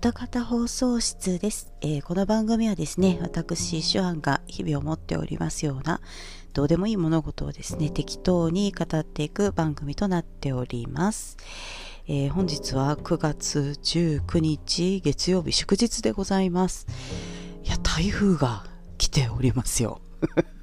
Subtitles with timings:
[0.00, 6.00] 歌方放送室です、えー、この番組はですね、私、手腕が日々思っておりますような、
[6.52, 11.36] どうでもいい物事をですね、適当に語っていく番組となっております。
[12.06, 16.86] えー、本日は9月19日月曜日祝日でございます。
[17.64, 18.66] いや、台風が
[18.98, 20.00] 来ておりますよ。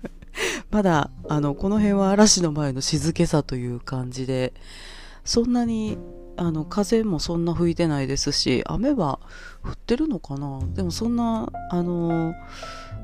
[0.72, 4.54] まだ、あの、この辺は嵐の前の静けさという感じで、
[5.26, 5.98] そんなに
[6.38, 9.20] あの風もそんな吹いてないですし雨は
[9.64, 10.60] 降ってるのかな？
[10.74, 12.34] でもそんなあの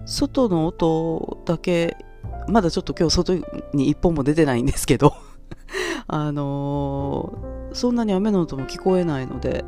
[0.05, 1.97] 外の音だけ
[2.47, 3.33] まだちょっと今日外
[3.73, 5.13] に一本も出てないんですけど
[6.07, 9.63] あのそんなに雨の音も聞こえないので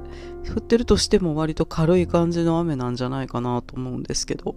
[0.56, 4.56] 降ってるとしても割と軽い感じの雨なんじゃないかなと思うんですけど。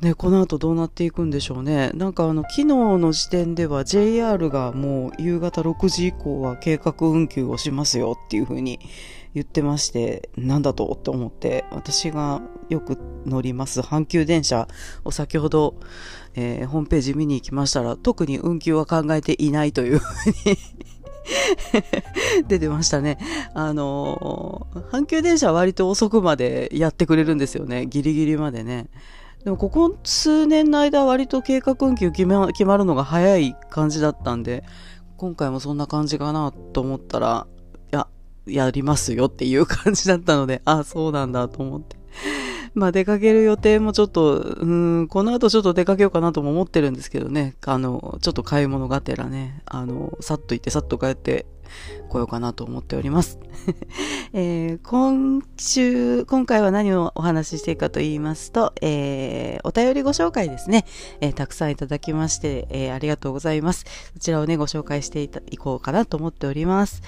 [0.00, 1.90] ね、この後どうなっていくんでしょうね。
[1.94, 8.78] なんかあの、昨日の時点では JR がもう夕方6時以降は計画運休をしますよっていう風に
[9.34, 12.96] 言ってまして、なんだとって思って、私がよく
[13.26, 14.68] 乗ります阪急電車
[15.04, 15.74] を先ほど、
[16.36, 20.58] えー、ホームページ見に行きましたら、特に運休は考えていないという風に
[22.46, 23.18] 出てましたね。
[23.52, 27.86] あのー、阪急電車は割と遅くまでやってくれるんですよね。
[27.86, 28.86] ギリギリまでね。
[29.44, 34.64] でもここ数年の間割と計画運休決ま決まるのが早い感じだったんで、
[35.16, 37.46] 今回もそんな感じかなと思ったら、
[37.92, 38.08] いや、
[38.46, 41.96] やりますよっていう感じだったので、あ、そうなんだと思って。
[42.74, 51.46] まあ出かける予定もちょっと、うん、この後ちょっと出かけようかなとも思ってるんですけどね、あの、ちょっと買い物がてらね、あの、さっと行ってさっと帰って
[52.08, 53.38] 来ようかなと思っております。
[54.32, 60.84] えー、今週、今回は何をお話ししていくかと言いますと、えー、お便りご紹介ですね、
[61.20, 63.84] えー、たくさんいただきまして、えありがとうございます。
[64.14, 67.02] そちらをね、ご紹介していこうかなと思っております。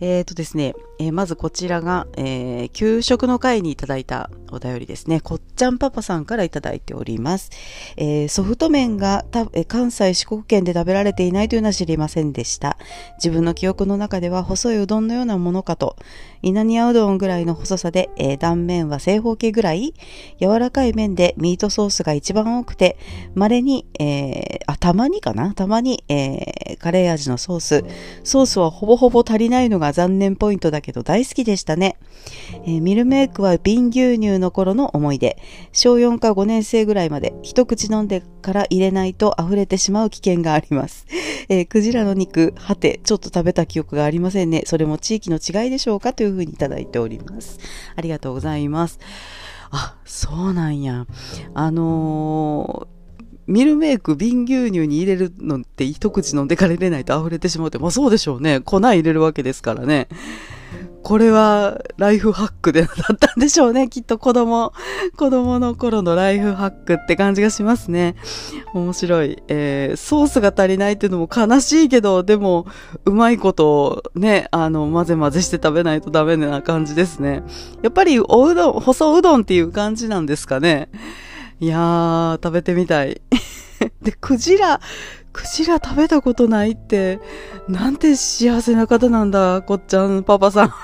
[0.00, 7.50] えっ、とですね、えまずこちらが、え給食の会にいただいたお便りですね、こっちゃんパパさんからいただいております。
[7.96, 9.24] えソフト麺が
[9.68, 12.78] 関西四国圏で食べられていないというのは知りませんでした。
[13.18, 15.96] 自分の記憶の中では細いうどんのようなものかと、
[16.42, 19.94] 稲庭うどんぐらいの細さで、えー、断面は正方形ぐらい、
[20.40, 22.96] 柔らかい麺でミートソースが一番多くて、
[23.34, 25.54] 稀に、えー、あ、たまにかな？
[25.54, 27.84] たまに、えー、カレー味のソース。
[28.24, 31.96] ソースはほぼほぼ足りないのが残念ポイントだけど大好きでしたね。
[32.64, 35.36] えー、ミルメイクは瓶牛乳の頃の思い出。
[35.72, 41.06] 小4か5年生ぐらいまで一口飲んでから入れないと溢れてしまう危険があります。
[41.48, 44.62] えー、クジラの肉、はて、ちょっと食べた記憶がありませんね。
[44.66, 46.12] それも地域の違いでしょうか？
[46.12, 47.58] というふうにいただいております。
[47.96, 48.98] ありがとうございます。
[49.70, 51.06] あ、そうなんや。
[51.54, 53.00] あのー
[53.46, 58.60] ミルメイク瓶牛乳に入れるのって一口飲んでから入れないと溢れてしまうって、まあそうでしょうね。
[58.60, 60.06] 粉入れるわけですからね。
[61.02, 63.88] これはライフハックでだったんでしょうね。
[63.88, 64.72] きっと子供、
[65.16, 68.16] 子供の頃のライフハックって感じがしますね。
[68.74, 69.42] 面白い。
[69.48, 72.66] えー、ソースが足りないっていうのも悲しいけど、でも、
[73.04, 77.42] うまいことをね、あの、混ぜ混ぜして食べないとダメな感じですね。
[77.82, 80.90] やっぱりおうどん、細うどんっていう感じなんですかね。
[81.60, 83.20] いやー、食べてみたい。
[84.02, 84.80] で、クジラ、
[85.32, 87.20] クジラ食べたことないって、
[87.68, 90.68] なんて幸せな方なんだ、こっちゃんパパさん。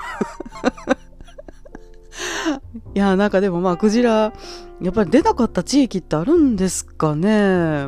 [2.95, 4.33] いや、なんかでもまあ、クジラ、
[4.81, 7.87] やっぱり出なかった地域ってあるんですかね。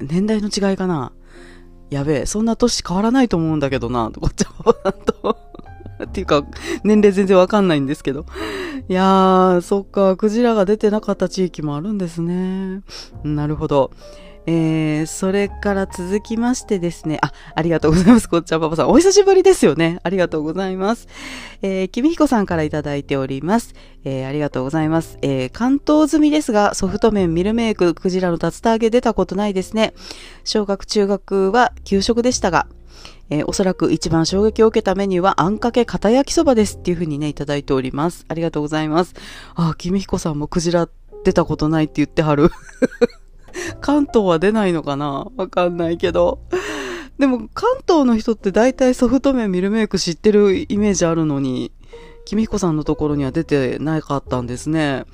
[0.00, 1.12] 年代の違いかな。
[1.90, 5.36] やべえ、そんな年変わらないと思うんだけどな、こっちゃんパパさんと。
[6.04, 6.44] っていうか、
[6.84, 8.24] 年齢全然わかんないんですけど。
[8.88, 12.82] いやー、そっか、クジラが出てなかった地域もあるんですね。
[13.22, 13.90] なるほど。
[14.46, 18.28] えー、それから続きましてですね、あ、ありがとうございます。
[18.28, 18.88] こっちゃんパパさん。
[18.90, 20.00] お久しぶりですよね。
[20.02, 21.08] ありがとうございます。
[21.62, 23.74] えー、きみひこさんからいただいております。
[24.04, 25.18] えー、ありがとうございます。
[25.22, 29.92] えー、関東済みですが、ソフト麺、ミルメイク、クジラの竜田揚げ出たことないですね。
[30.44, 32.66] 小学、中学は給食でしたが、
[33.28, 38.24] えー、おそらく一番衝撃を受けたメニューは、あんかけ片焼きそばですっていうふうにね、いただいております。
[38.28, 39.14] ありがとうございます。
[39.54, 40.88] あ、きみひこさんもクジラ
[41.24, 42.50] 出たことないって言ってはる。
[43.80, 45.26] 関東は出ないのかな？
[45.36, 46.40] わかんないけど。
[47.18, 51.72] でも関東の人って大体ソフト麺ミルメイク知ってるイメージあるのに、
[52.24, 55.04] 君彦さんのところには出てなかったんですね。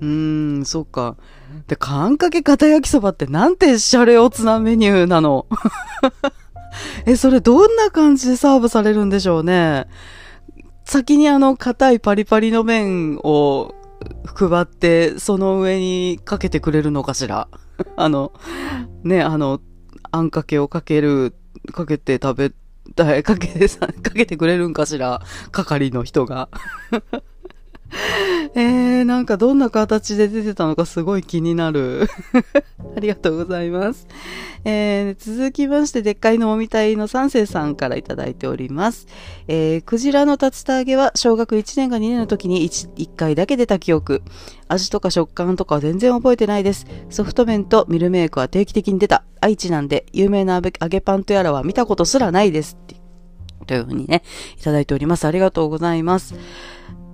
[0.00, 1.16] うーん、そっか。
[1.66, 5.46] で、かんかけ片焼きそばってなんてシャレオツなメニューなの？
[7.04, 9.86] え、それどんな感じでサーブされるんでしょうね？
[10.84, 13.74] 先にあの硬いパリパリの麺を
[14.34, 17.48] 配って、その上にかけてくれるのかしら？
[17.96, 18.32] あの、
[19.02, 19.60] ね、あの、
[20.10, 21.34] あんかけをかける、
[21.72, 22.52] かけて食べ
[22.94, 25.22] たい、かけてさ、かけてくれるんかしら、
[25.52, 26.48] 係の人が。
[28.54, 32.08] えー、なんかどんな形で出てたのかすごい気になる。
[32.96, 34.06] ありがとうございます。
[34.64, 39.06] えー、続きまして、でっかいのもみたいの三世さんからいただいております。
[39.48, 44.22] えー、クジラの竜田揚げは小学1年か2年の時に 1, 1回だけ出た記憶。
[44.68, 46.86] 味とか食感とかは全然覚えてないです。
[47.08, 49.24] ソフト麺とミルメイクは定期的に出た。
[49.40, 52.76] 愛知なんで、有名な揚げパンとやらは見たことすらないです。
[53.66, 54.22] というふうにね、
[54.58, 55.26] いただいております。
[55.26, 56.34] ありがとうございます。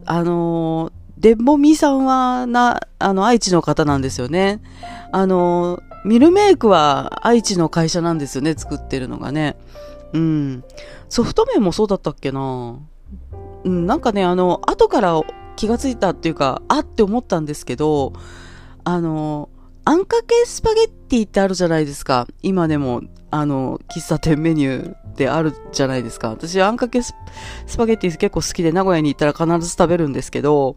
[0.06, 4.60] あのーデボミさんはな、あの、愛知の方なんですよね。
[5.12, 9.56] あの、ミルメイクは愛知の会社なんですよね、作ってるのがね。
[10.12, 10.64] うん。
[11.08, 12.78] ソフト麺もそうだったっけな
[13.64, 15.20] うん、なんかね、あの、後から
[15.56, 18.12] 気がついたっていうか、あって思ったんですけど、
[18.84, 19.48] あの、
[19.84, 22.26] あんかけスパゲッティってあるじゃないですか。
[22.42, 26.30] 今でも、あの、喫茶店メニューであるじゃないですか。
[26.30, 27.14] 私、あんかけス
[27.76, 30.76] パゲッティ結構好きで、名古屋に行ったら必ず食べるんですけど、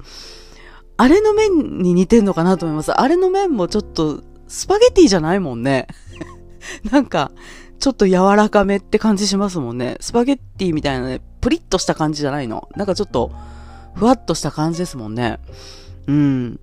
[0.98, 2.92] あれの麺に似てんのかなと思います。
[2.92, 5.88] あれの麺もちょっと、スパゲッティじゃないもんね。
[6.92, 7.32] なんか、
[7.80, 9.98] ちょっと柔らかめって感じしますもんね。
[10.02, 12.68] スパゲッティみたいなね、プリッとした感じじゃないの。
[12.76, 13.32] なんかちょっと、
[13.96, 15.40] ふわっとした感じですもんね。
[16.08, 16.60] うん。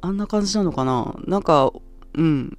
[0.00, 1.72] あんな感じなのかななんか、
[2.14, 2.56] うん。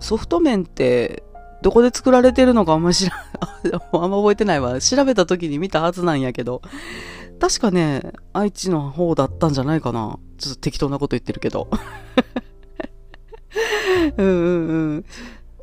[0.00, 1.22] ソフト麺って、
[1.62, 3.16] どこで作られてるのかあんま知ら、
[3.92, 4.80] あんま覚えてないわ。
[4.80, 6.62] 調べた時に見たはずなんやけど。
[7.40, 10.18] 確かね、愛知の方だったんじゃないかな。
[10.38, 11.68] ちょっと適当なこと言ってるけど。
[14.16, 15.04] うんうんうん。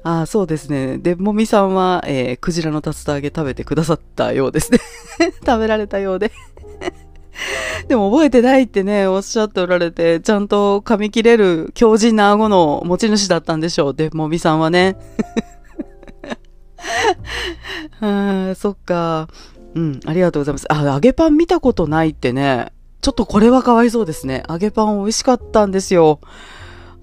[0.04, 0.98] ああ、そうですね。
[0.98, 4.80] で、もみさんは、えー、クジラの竜田揚げ食べてくださったようですね。
[5.46, 6.32] 食べられたようで
[7.88, 13.94] でも覚えてないってね、おっしゃっておられて、ちゃんと噛み切れる強靭な顎の持ち主だったんでしょう。
[13.94, 14.98] で、もみさんはね。
[18.02, 19.30] あそっか。
[19.76, 20.72] うん、ありがとうございます。
[20.72, 22.72] あ、揚げパン見たことないってね。
[23.02, 24.44] ちょっとこれはかわいそうですね。
[24.50, 26.22] 揚げパン美味しかったんですよ。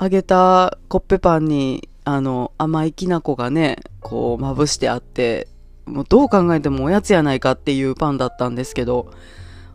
[0.00, 5.48] 揚げたコッペパンに、あの、甘いきな粉がね、こう、まぶしてあって、
[5.86, 9.12] もうどう考えてもおやつやないかっていうパンだったんですけど、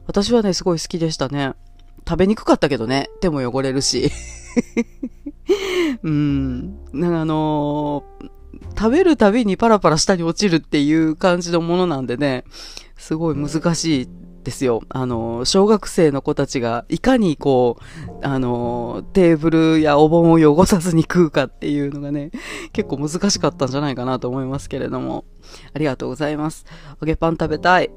[0.08, 1.54] 私はね、すごい好きでしたね。
[2.08, 4.12] 食べにくかったけどね、手も汚れるし。
[6.04, 6.78] うん。
[6.94, 8.30] なんかあのー、
[8.78, 12.44] 食べるたびにパラパラ下に落ちるっていう感じのものなんでね、
[12.96, 14.10] すごい難しい
[14.44, 14.82] ですよ。
[14.90, 22.32] あの、小学生の子たちがいかにこう、あの、テーブルやお盆を汚さずに食うかっていうのがね、
[22.72, 25.26] 結構難しかったんじゃないかなと思いますけれども。
[25.74, 26.66] ありがとうございます。
[27.02, 27.90] 揚げパン食べたい。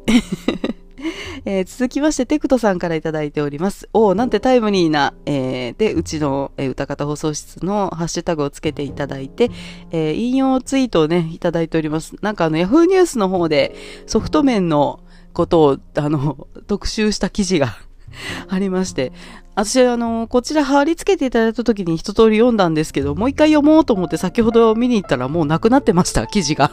[1.44, 3.88] えー、続きまして、テクトさんからいただいております。
[3.92, 9.50] おお、なんてタイムリーな、えー、で、うちの、えー、歌方放送室のハッシュタグをつけていただいて、
[9.90, 12.16] えー、引用ツイートをね、いただいております。
[12.22, 13.74] なんかあの、ヤフーニュースの方で、
[14.06, 15.00] ソフト面の
[15.32, 17.76] ことを、あの、特集した記事が
[18.48, 19.12] ありまして、
[19.54, 26.70] 私、あの、こちら貼り付けていただいた時に一通り読んだんですけど、もう一回読もうと思って先ほど見に行ったらもうなくなってました、記事が。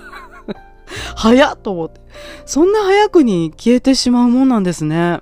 [1.15, 2.01] 早っと思って。
[2.45, 5.21] そんな早くに消えてしまうもんなんですね。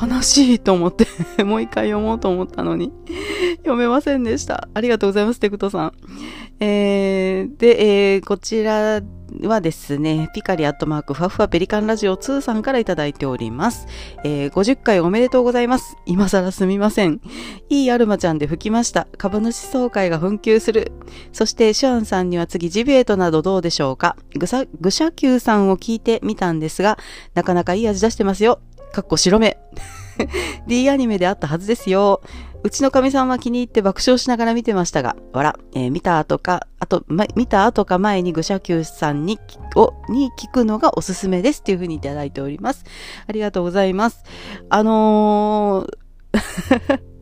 [0.00, 1.06] 悲しいと思って
[1.42, 2.92] もう一回読もうと思ったのに
[3.58, 4.68] 読めませんでした。
[4.74, 5.92] ありがとうございます、テクトさん。
[6.60, 9.02] えー、で、えー、こちら
[9.42, 13.86] はですね、ピカリアットマークファファペリカンラジオ2さんからいただいております。
[14.24, 15.96] えー、50回おめでとうございます。
[16.06, 17.20] 今更すみません。
[17.68, 19.06] いいアルマちゃんで吹きました。
[19.18, 20.92] 株主総会が紛糾する。
[21.32, 24.16] そして、シュアンさんには次ジビエートなどどうでしょうか。
[24.38, 26.98] ぐさ、ぐしゃきゅうさんを聞いてみたんですが、
[27.34, 28.60] なかなかいい味出してますよ。
[28.96, 29.58] かっこ白目。
[30.66, 32.22] D アニメであったはずですよ。
[32.62, 39.38] うちのかみさんは気に入って爆笑しながら見てましたが、わら、えー、見た後か、あと、ま、見た後か前に愚者級さんに、
[39.76, 42.84] を、に聞くのがおすすめですっていうふうにいただいております。
[43.26, 44.24] ありがとうございます。
[44.70, 47.02] あのー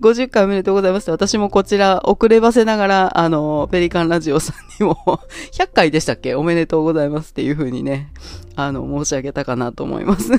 [0.00, 1.10] 50回おめでとうございます。
[1.10, 4.96] 私もこちら遅ればせながら、あの、ペリカンラジオさんにも
[5.54, 6.34] 100回でしたっけ？
[6.34, 8.12] おめでとうございますっていうふうにね、
[8.56, 10.32] あの、申し上げたかなと思います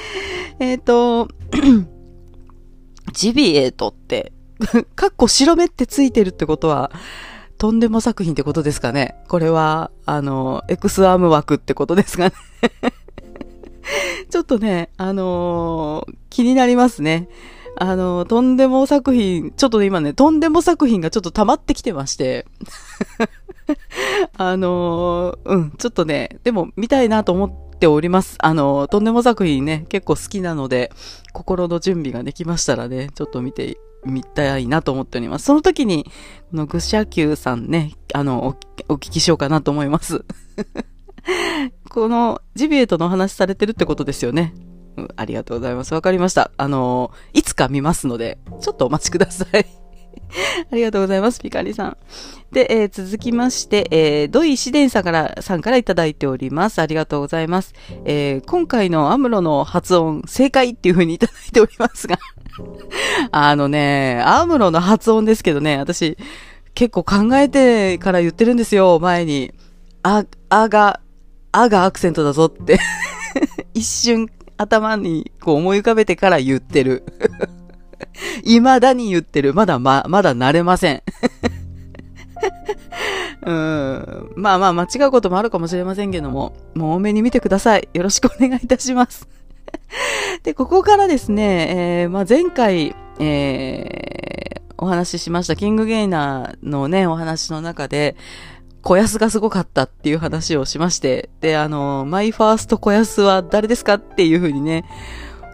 [0.58, 1.28] えっと、
[3.12, 4.32] ジビエートって、
[4.94, 6.90] かっこ白目ってついてるってことは、
[7.58, 9.16] とんでも作品ってことですかね。
[9.28, 12.32] これは、あの、エクスアーム枠ってことですかね。
[14.30, 17.28] ちょっとね、あのー、気になりますね。
[17.76, 22.46] あのー、とんでも作品、ちょっとね、今ね、とんでも作品がちょっと溜まってきてまして。
[24.36, 28.36] あのー、うん、ちょっとね、でも見たいなと思っております。
[28.38, 30.92] あの、とんでも作品ね、結構好きなので、
[31.32, 35.46] 心の準備ができましたらね、ちょっと見てみたいなと思っております。
[35.46, 36.04] その時に、
[36.52, 38.56] このグシャキューさんね、あの、
[38.88, 40.24] おお聞きしようかなと思います。
[41.90, 44.54] このジビエとの話されてるってことですよね。
[44.96, 45.92] うんありがとうございます。
[45.92, 46.52] わかりました。
[46.56, 49.81] あのいつか見ますので、ちょっとお待ちください。
[50.70, 51.96] ありがとうございます、ピカリさん。
[52.52, 56.80] で、えー続きまして、えー、土井紫伝さんから、さんからいただいております。
[56.80, 57.74] ありがとうございます。
[58.04, 62.18] えー今回のアムロの発音、正解っていう風にいただいておりますが、
[63.32, 66.16] あのね、アムロの発音ですけどね、私、
[66.74, 69.52] 結構考えてから言ってるんですよ、前に。
[70.02, 71.00] あ、あが、
[71.52, 72.78] あがアクセントだぞって。
[73.74, 77.04] 一瞬頭にこう思い浮かべてから言ってる。
[78.44, 79.54] 未だに言ってる。
[79.54, 81.02] まだま、まだ慣れません。
[83.44, 84.32] うん。
[84.36, 87.88] まあまあ間違うこともあるかもしれませんけども、もう多めに見てください。
[87.92, 89.26] よろしくお願いいたします。
[90.44, 94.42] で、ここからですね、えーまあ前回、えー
[94.82, 98.16] お話ししました、キングゲイナーのね、お話の中で、
[98.82, 104.84] 小安がすごかったっていう話をしまして、で、あの、マイファースト小安は誰ですかっていうふうにね、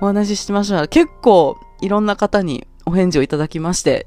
[0.01, 0.89] お話ししてました。
[0.89, 4.07] 結構、いろんな方にお返事をいただきまして、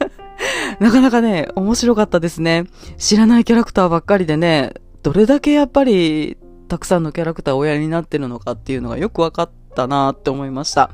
[0.80, 2.64] なかなかね、面白かったですね。
[2.96, 6.36] 知らないキャラクターばっかりでね、どれだけやっぱり、
[6.68, 10.90] たくさんのキャラクターをおやりになってるのかっていうのがよくわかったなって思いました。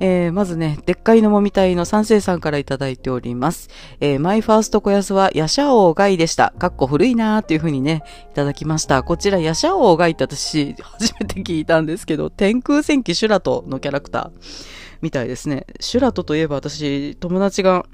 [0.00, 3.68] えー、まずね、でっかいのもみたいの三世さんからいただいております。
[4.00, 6.52] えー、マイファースト小安はヤシャオウガイでした。
[6.58, 9.02] かっこ古いなーっていう風にね、いただきました。
[9.02, 15.66] こちらヤシャオウガイって私、初めて聞いたんですけど、天空戦記シュラトのキャラクターみたいですね。
[15.78, 17.86] シュラトといえば私、友達が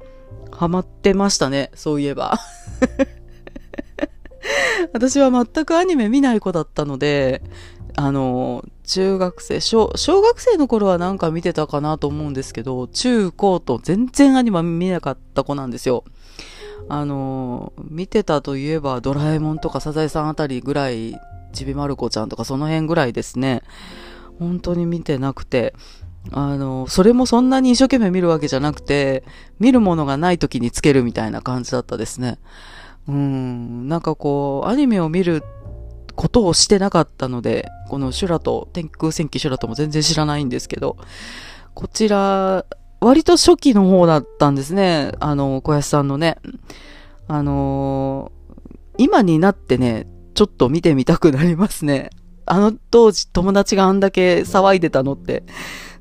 [0.51, 1.71] ハマってましたね。
[1.75, 2.39] そういえば。
[4.95, 7.43] 私は全くアニメ見ない子だったので、
[7.97, 16.05] あの、中学生、小、小学生の頃はなんか見てたかなと思うんですけど、中高と全然アニメ見なかった子なんですよ。
[16.89, 21.21] あの、見てたといえばドラえもんとかサザエさんあたりぐらい、
[21.53, 23.63] ちびまる子ちゃんとかその辺ぐらいですね。
[24.39, 25.75] 本当に見てなくて、
[26.31, 29.25] あの、それもそんなに一生懸命見るわけじゃなくて、
[29.59, 32.39] 見るものがない時につけるみたいな感じだったですね。
[33.09, 35.43] うん、なんかこう、アニメを見る
[36.15, 40.97] ことをしてなかったので、このシュラと、天空戦記シュラとも全然知らないんですけど、
[41.75, 42.65] こちら、
[43.01, 45.13] 割と初期の方だったんですね。
[45.19, 46.37] あの、小安さんのね。
[47.29, 48.33] あの
[48.99, 52.11] 今になってね、ちょっと見てみたくなりますね。
[52.45, 55.45] あの当時友達があんだけ騒いでたのって、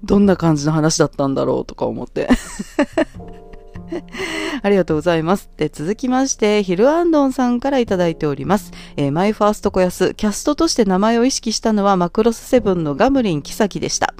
[0.03, 2.29] どんな感じの話だったんだろうとか思って。
[4.63, 5.49] ありがとうございます。
[5.57, 8.71] で、続きまして、ヒルアンドンさんからいただいております。
[8.95, 14.13] えーマイファースト小安、キャストとして名前を意識したのはマクロスセブンのガムリン・キサキでした。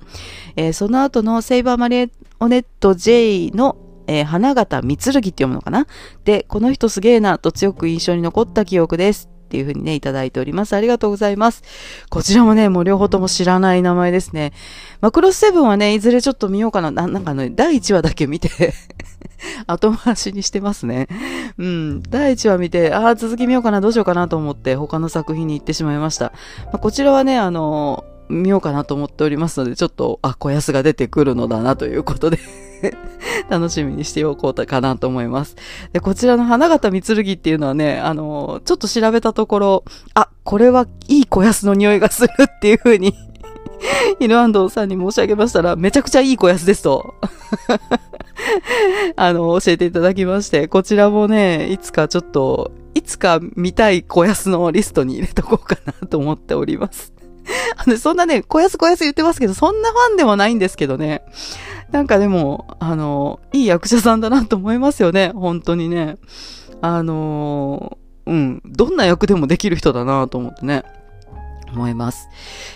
[0.55, 5.87] えーその後のセイバーマリオネット J の、えー花形三剣って読むのかな？
[6.25, 9.30] で、この人すげえなと強く印象に残った記憶です。
[9.51, 10.77] っていうふうにね、いただいております。
[10.77, 11.61] ありがとうございます。
[12.09, 14.53] こちらもね、もう両方とも知らない名前ですね。
[15.01, 16.89] マクロスセブンはね、いずれちょっと見ようかな。
[16.89, 18.49] ななんかね、第1話だけ見て、
[19.67, 21.09] 後回しにしてますね。
[21.57, 22.01] うん。
[22.03, 26.31] 第1話見て、ああ、続き見ようかな、どうしようかなと思って、他の作品に行ってしまいました。
[26.67, 32.39] まあ、こちらはね、あの見ようかなと思っておりますので、ちょっと、あ、小安が出てくるのだなということで
[33.49, 35.55] 楽しみにしておこうかなと思います。
[35.93, 39.83] で、こちらの花形三剣っていうのはね、あのちょっと調べたところ、
[40.13, 43.13] あ、これはいい小安の匂いがするっていう風に
[44.19, 47.15] ヒルアンドさんに申し上げましたら、めちゃくちゃいい小安ですと。
[49.15, 57.13] あの、教えていただきまして、こちらもね、いつかちょっと、いつか見たい小安のリストに入れとこうかなと思っております。
[57.77, 61.23] あの、そんなね、こやすこやす言ってますけど、そんなファンでもないんですけどね。
[61.91, 65.31] なんかでも、あの、いい役者さんだなと思いますよね。
[65.35, 66.17] 本当にね。
[66.81, 70.83] あの、うん、どんな役でもできる人だなと思ってね。
[71.73, 72.29] 思います。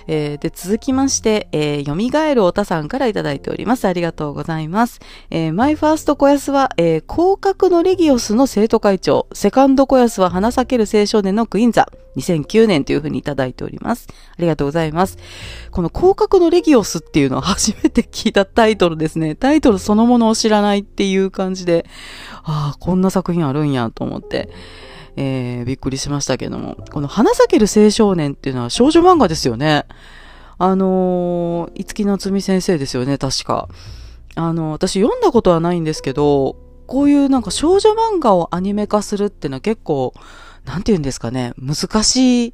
[0.08, 3.86] えーで、続きまして、えー、蘇るおたさんからいただいております。
[3.86, 5.00] ありがとうございます。
[5.30, 11.88] えーマイファースト小安は、えー広角のレギオスの生徒会長、セカンド小安は花咲ける青少年のクイーンザ、
[12.18, 14.08] 2009年というふうにいただいております。
[14.10, 15.18] ありがとうございます。
[15.72, 19.36] この広角のレギオスっていうのは初めて聞いたタイトルですね。
[19.36, 21.86] タイトルそのものを知らないっていう感じで、
[22.44, 24.50] ああ、こんな作品あるんやと思って。
[25.18, 26.78] えーびっくりしましたけども。
[26.92, 29.86] この花咲ける青少年っていうのは少女漫画ですよね。
[30.58, 33.68] あのー、五木夏美先生ですよね、確か。
[34.36, 36.58] あの、私読んだことはないんですけど、
[36.88, 40.14] こういうなんか少女漫画をアニメ化するっていうのは結構、
[40.66, 42.54] なんて言うんですかね、難しい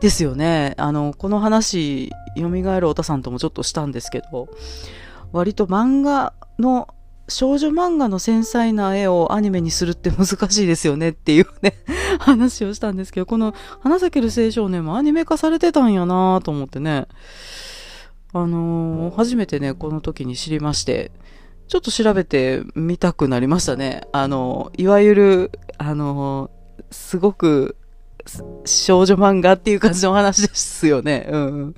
[0.00, 0.74] ですよね。
[0.78, 4.48] あの、この話、蘇るおたさんともちょっとしたんですけど、
[5.32, 6.88] 割と漫画の
[7.30, 11.74] 少女漫画の繊細な絵をアニメにするって難しいですよねっていうね、
[12.20, 17.06] 話をしたんですけど、この花咲ける青少年もアニメ化されてたんやなと思ってね。
[18.32, 21.10] あのー初めてね、この時に知りまして、
[21.68, 24.02] ちょっと調べてみたくなりましたね。
[24.12, 27.76] あのーいわゆる、あのーすごく、
[28.64, 31.28] 少女漫画っていう感じの話ですよね。
[31.30, 31.74] うんうん。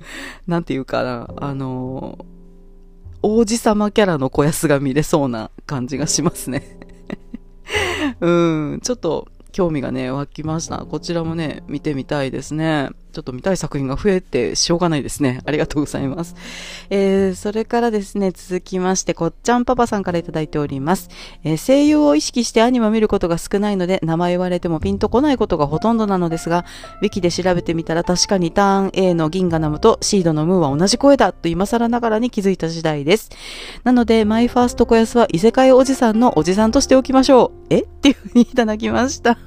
[0.47, 2.32] なんていうかな、あのー
[3.23, 6.77] 王子様キャラの小安が見れそうな感じがしますね。
[8.19, 8.29] う
[8.75, 10.79] ん、ちょっと興味がね、湧きました。
[10.79, 12.89] こちらもね、見てみたいですね。
[13.13, 15.41] ちょっと見たい作品が増えてしょうがないですね。
[15.45, 16.35] ありがとうございます。
[16.89, 21.09] えー、それからですね、続きまして、こっちゃんパパさんからいただいております。
[21.43, 26.65] えー声優を意識してアニメを見ることが少ないので、名前言われてもピンとこないことがほとんどなのですが、
[27.01, 33.29] ウィキで調べてみたら確かにターン A の銀河ナムとシードのムーは同じ声だと今更ながらに気づいた次第です。
[33.83, 37.65] なので、マイファースト小安は異世界おじさんのおじさんとしておきましょう。
[37.69, 37.79] え？
[37.79, 39.37] っていうふうにいただきました。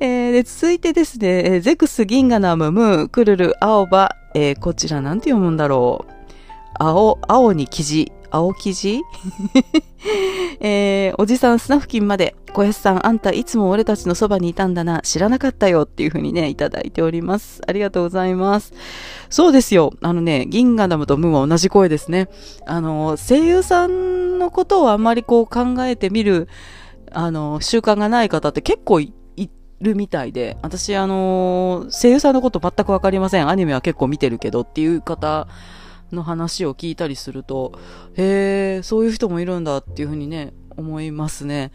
[0.00, 6.12] えーで続いてですね、ゼクス、ギンガナム、ムー、クルル、青葉、えーこちらなんて読むんだろう。
[6.78, 9.02] 青、青に生地、青生地？
[10.60, 17.60] えーおじさん、砂付近まで、小安さん、あんたいつも俺たちのそばにいたんだな、知らなかったよっていうふうにね、いただいております。
[17.66, 18.72] ありがとうございます。
[19.28, 19.92] そうですよ。
[20.02, 22.28] あのね、ギンガナムとムーは同じ声ですね。
[22.66, 26.48] あの、声優さんのことをあんまりこう考えてみる、
[27.12, 29.00] あの、習慣がない方って結構
[29.82, 33.48] るみたいで、私、あの、声優さんのこと全くわかりません。
[33.48, 35.48] アニメは結構見てるけどっていう方
[36.12, 37.72] の話を聞いたりすると、
[38.14, 41.72] へえ、そういう人もいるんだっていうふうにね、思いますね。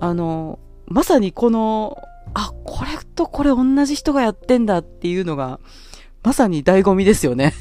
[0.00, 1.98] あの、まさにこの、
[2.34, 5.60] あ、これとこれ同じ人がやってんだっていうのが、
[6.22, 7.54] まさに醍醐味ですよね。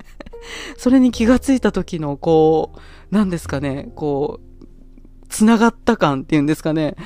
[0.76, 6.96] それに気がついた時の、こう、なんですかね、こう、つながった感っていうんですかね。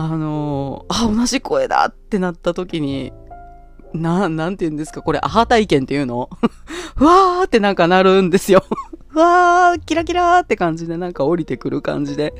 [0.00, 3.12] あのあ、同じ声だってなった時に、
[3.92, 6.30] な、なんて言うんですか、これ、アハ体験っていうの？
[6.94, 8.62] ふ わーってなんかなるんですよ。
[9.08, 12.32] ふ わー、キラキラーって感じでなんか降りてくる感じで。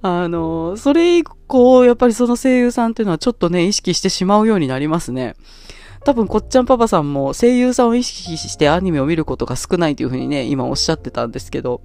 [0.00, 5.34] あの、それ以降、やっぱりその声優さんっていうのはちょっとね、意識してしまうようになりますね。
[6.04, 11.80] 多分、こっちゃんパパさんも声優さんを意識してアニメを見ることが少ないというふうにね、今おっしゃってたんですけど、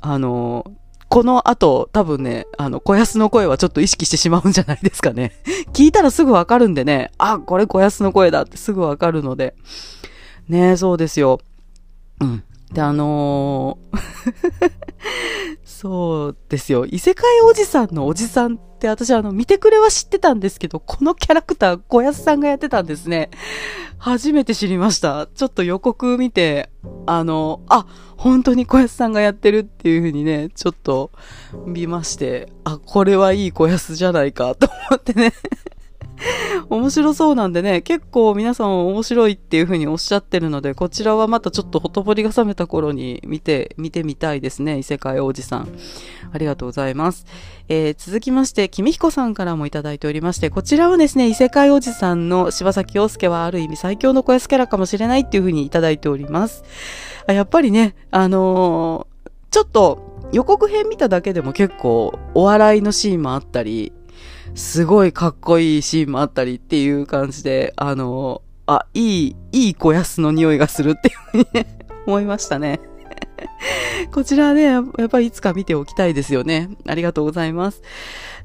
[0.00, 0.64] あの、
[1.10, 5.32] この後、多分ね、あの、小安の声はちょっと意識してしまうんじゃないですかね。
[5.74, 9.56] 聞いたらすぐわかるんでね、あ、これ小安の声だってすぐわかるので。
[10.48, 11.40] ねそうですよ。
[12.20, 12.44] うん。
[12.72, 13.98] で、あのー
[15.80, 16.84] そうですよ。
[16.84, 23.30] 異世界おじさんのおじさんって私あの、見てくれは知ってたんですけど、このキャラクター小安さんがやってたんですね。
[23.96, 25.26] 初めて知りました。
[25.34, 26.68] ちょっと予告見て、
[27.06, 27.86] あの、あ、
[28.18, 31.12] 本当に小安さんがやってるっていう風にね、ちょっと
[31.64, 35.32] 見まして、あ、これはいい小安じゃないかと思ってね。
[36.70, 45.68] 面白そうなんでね、結構皆さん面白いっていう風におっしゃってるので、こちらはまたちょっとほとぼりが冷めた頃に見て、見てみたいですね、異世界おじさん。
[46.32, 47.26] ありがとうございます。
[47.68, 56.62] えー続きまして、君彦さんからもいただいておりまして、こちらはですね、異世界おじさんの柴崎陽介はある意味最強の小安キャラかもしれないっていう風にいただいております。
[57.26, 63.92] あやっぱりね、あのーちょっと予告編見ただけでも結構お笑いのシーンもあったり、
[64.54, 72.80] すごいかっこいいシーンもあったりっていう感じで、あのあ、いい、いい小安の匂いがするっていうふうにね、 思いましたね。
[74.12, 76.70] こちらね、やっぱりいつか見ておきたいですよね。
[76.86, 77.82] ありがとうございます。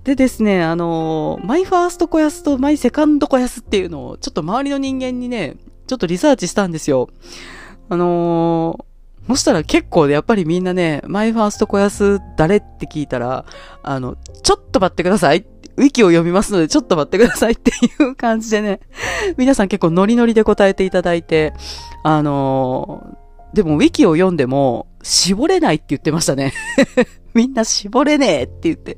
[0.04, 5.56] でですね、あのマイファースト小安とマイセカンド小安っていうのを、ちょっと周りの人間にね、
[5.88, 7.10] ちょっとリサーチしたんですよ。
[7.90, 8.86] あのー
[9.28, 13.46] そしたら結構でやっぱりみんなね、マイファースト小安誰って聞いたら、
[13.82, 15.46] あの、ちょっと待ってください。
[15.78, 18.80] ウィキを読みますのでちょっと待ってくださいっていう感じでね、
[19.38, 21.54] 皆さん結構ノリノリで答えていただいて、
[22.04, 26.54] あのーでもウィキを読んでも絞れないって言ってましたね。
[27.34, 28.98] みんな絞れねえって言って、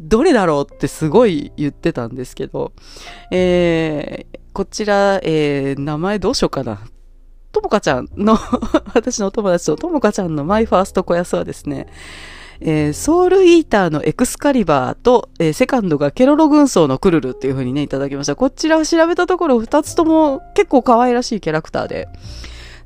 [0.00, 2.72] どれだろうってすごい言ってたんですけど、
[3.30, 6.80] えー、こちら、えー、名前どうしようかな。
[7.52, 8.36] ともかちゃんの、
[8.92, 11.86] 私のお友達とともかちゃんのマイファースト小安はですね、
[12.60, 18.36] えーソウルイーターのエクスカリバーと、えーセカンドがケロロ軍曹のクルルっていう風にね、いただきました。
[18.36, 22.08] こちらを調べたところ、二つとも結構可愛らしいキャラクターで、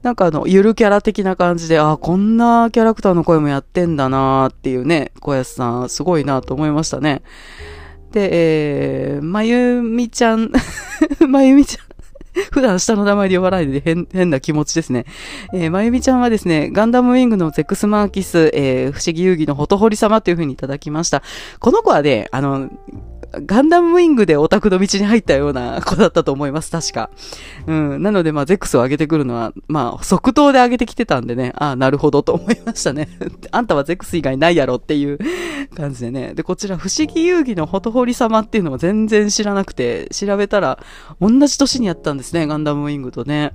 [0.02, 7.22] なんかあの、ゆるキャラ的な感じで、あ、こんなキャラクターの声もやってんだなーっていうね、小安さん、すごいなと思いましたね。
[8.10, 10.50] で、えー、まゆみちゃん、
[11.28, 11.86] まゆみちゃん、
[12.52, 15.04] 普段下の名前で呼ばないで変変な気持ちですね。
[15.52, 21.22] えーまゆみちゃんはですね、ガンダムウィングのゼックスマーキス、えー不思議遊戯のほとほり様というふうにいただきました。
[21.58, 22.70] この子はね、あの、
[23.32, 27.10] ガンダムウィングでオタクの道に入ったような子だったと思います、確か。
[27.66, 28.02] うん。
[28.02, 33.08] なので、まあ、ゼックスを上げてくるのは、まあ、即答で上げてきてたんでね、ああ、なるほどと思いましたね。
[33.52, 35.18] あんたはゼックス以外ないやろっていう
[35.76, 36.34] 感じでね。
[36.34, 40.78] で、こちら、不思議遊戯のホトホリ様っていうのも全然知らなくて、調べたら、
[41.20, 43.52] 同じ年にやったんですね、ガンダムウィングとね。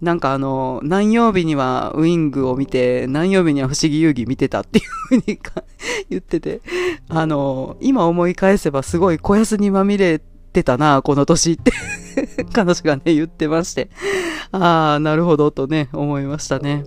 [0.00, 5.38] なんかあの、何曜日にはウィングを見て、何曜日には不思議遊戯見てたっていうふうに
[6.08, 6.60] 言ってて、
[7.08, 10.20] あの、今思い返せばすごい小安にまみれ
[10.52, 11.72] てたな、この年って
[12.52, 13.90] 彼女がね、言ってまして、
[14.52, 16.84] ああ、なるほどとね、思いましたね。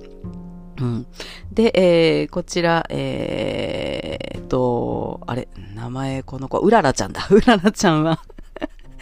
[0.80, 1.06] うん。
[1.52, 7.28] で、えー、こちら、えー、と、あれ、名前この子、うららちゃんだ。
[7.30, 8.20] うららちゃんは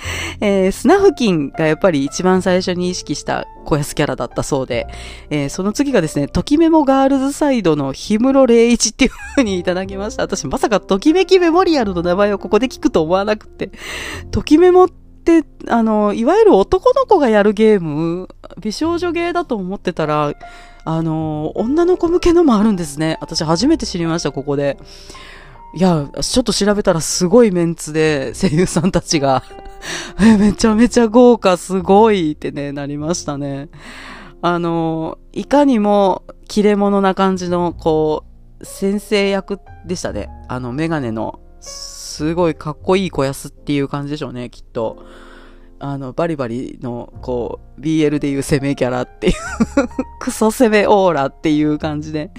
[0.42, 4.88] えー、スナフキンがやっぱり一番最初に意識した小安キャラだったそうで、
[5.30, 10.24] えー、その次がですね、ときメモガールズサイドの氷室霊一っていう風にいただきました。
[10.24, 13.72] 私まさかときめきメモリアルの名前をここで聞くと思わなくて、
[14.32, 20.34] ときメモって、あの、いわゆる男の子がやるゲーム、美少女ゲーだと思ってたら、
[20.86, 23.18] あの、女の子向けのもあるんですね。
[23.22, 24.78] 私初めて知りました、ここで。
[25.74, 29.44] いや、ちょっと調べたらすごいメンツで声優さんたちが、
[30.20, 33.70] めちゃめちゃ豪華、すごいってね、なりましたね。
[34.42, 38.24] あの、いかにも切れ者な感じの、こ
[38.62, 40.30] う、先生役でしたね。
[40.48, 45.06] あの、メガネの、すごいかっこいい子安っていう感じでしょうね、きっと。
[45.80, 49.34] あの、バリバリの、こう、BL でいう攻めキャラっていう
[50.20, 52.32] クソ攻めオーラっていう感じで。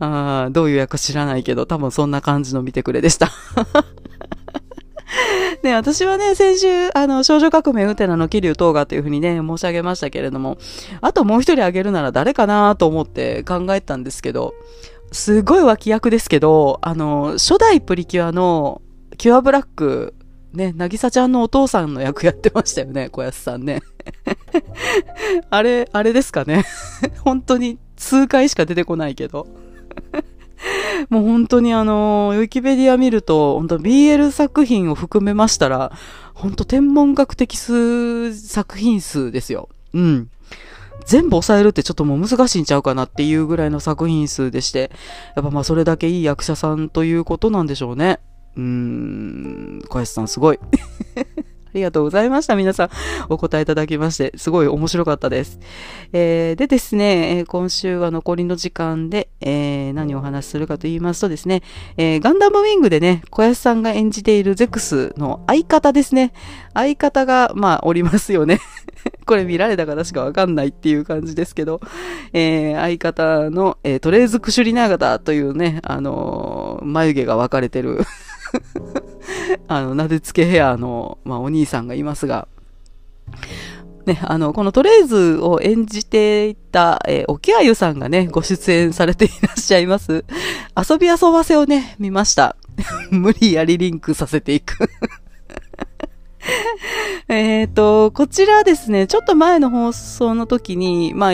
[0.00, 3.30] あどういう役知らないけど、多分そんな感じの見てくれでした
[5.62, 10.58] ね、私はね、先週、あの、少女革命ウテナの桐生東賀というふうにね、申し上げましたけれども、
[11.00, 14.54] あともう一人あげるなら誰かなと思って考えたんですけど、
[15.10, 18.82] すごい脇役ですけど、あの、初代プリキュアの
[19.16, 20.14] キュアブラック、
[20.52, 23.80] ね、なぎさちゃんのお父さんの役やってましたよね、小安さんね。
[25.50, 26.64] あれ、あれですかね。
[27.24, 29.46] 本当に数回しか出てこないけど。
[31.08, 35.92] もう本当にあの、ウィキペディア見ると、本当 BL 作品を含めましたら、
[36.34, 39.68] 本当天文学的数、作品数ですよ。
[39.94, 40.30] うん。
[41.06, 44.90] 全部抑えるってちょっともう難しいんちゃうかなっていうぐらいの作品数でして、
[45.36, 48.20] やっぱまあそれだけいい役者さんということなんでしょうね。
[48.56, 50.58] うーん、小林さんすごい。
[51.68, 52.56] ありがとうございました。
[52.56, 52.90] 皆さん、
[53.28, 55.60] お答えいただきまして、すごい面白かったです。
[56.12, 61.62] えー、でですね、今週は残りの時間で、えー、何をお話しするかと言いますとですね、
[61.98, 66.32] えー、ガンダムウィングでね、小安さんが演じているゼクスの相方ですね。
[66.72, 68.60] 相方が、まあ、おりますよね。
[69.26, 71.80] これ見られたか確かわかんないっていう感じですけど、
[72.32, 78.00] えー、相方の、えー、トレーズクシュリナガタというね、あのー、眉毛が分かれてる
[79.68, 82.48] あの、なでつけヘアの、まあ、お兄さんがいますが、
[84.06, 90.24] ね、あの、このトレーズを演じていた、えー、沖あゆさんがね、ご出演されていらっしゃいます。
[90.76, 92.56] 遊び遊ばせをね、見ました。
[93.10, 94.88] 無理やりリンクさせていく
[97.28, 101.32] えっと、こちらですね、ちょっと前の放送の時に、まあ、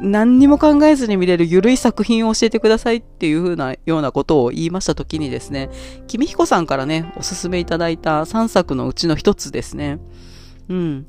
[0.00, 5.70] 何にも考えずに見れるゆるい作品を教えてくださいっていう風なようなことを言いました時にですね、
[6.06, 9.98] 君彦さんからね、おすすめいただいた3作のうちの一つですね。
[10.68, 11.06] うん。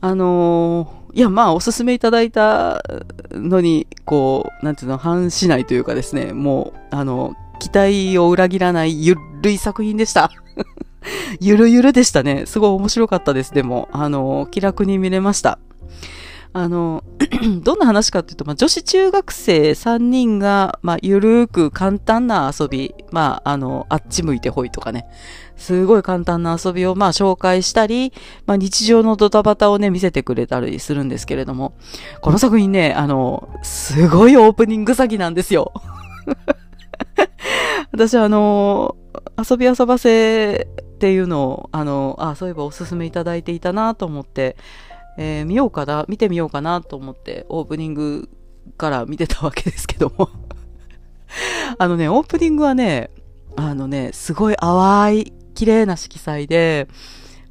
[0.00, 2.82] あのー、いや、まあ、おすすめいただいた
[3.30, 10.30] のに、こう、なんていうの、反しないというかですね、もう、あの、期待を裏切らないゆるい作品でした。
[11.40, 12.44] ゆるゆるでしたね。
[12.46, 13.52] すごい面白かったです。
[13.52, 15.58] でも、あの、気楽に見れました。
[16.54, 17.02] あの、
[17.62, 25.06] どんな話かっていうと、まあ、女子中学生3人が、まあ、ゆるーく簡単な遊び、まあ、あの、あっち向いてほいとかね、
[25.56, 28.12] すごい簡単な遊びを、まあ、紹介したり、
[28.44, 31.74] まあ、日常のドタバタをね、見せてくれたりするんですけれども、
[32.20, 35.72] この作品ね、あの、すごいオープニング詐欺なんですよ。
[37.92, 38.96] 私、あの、
[39.38, 40.68] 遊び遊ばせ
[41.02, 44.56] っていうのを、あの、あ、そういえばおすすめいただいていたなと思って、
[45.18, 48.28] えー、見ようかな、見てみようかなと思って、オープニング
[48.78, 50.28] から見てたわけですけども
[51.76, 53.10] あのね、オープニングはね、
[53.56, 56.86] あのね、すごい淡い、綺麗な色彩で、